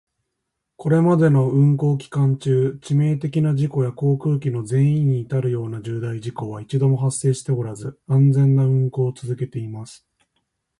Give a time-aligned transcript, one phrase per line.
[0.77, 10.07] これまでの運航期間中、致命的な事故や航空機の全損に至るような重大事故は一度も発生しておらず、安全な運航を続けています。